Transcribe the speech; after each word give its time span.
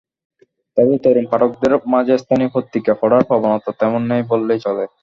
তবে 0.77 0.95
তরুণ 1.03 1.25
পাঠকদের 1.31 1.73
মাঝে 1.93 2.13
স্থানীয় 2.23 2.49
পত্রিকা 2.55 2.93
পড়ার 3.01 3.23
প্রবণতা 3.29 3.71
তেমন 3.79 4.01
নেই 4.11 4.23
বললেই 4.31 4.59
চলে। 4.65 4.83